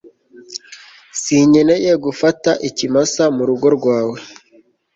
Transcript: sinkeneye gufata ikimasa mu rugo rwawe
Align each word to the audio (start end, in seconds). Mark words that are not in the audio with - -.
sinkeneye 1.21 1.91
gufata 2.05 2.51
ikimasa 2.69 3.23
mu 3.35 3.43
rugo 3.49 3.67
rwawe 3.77 4.17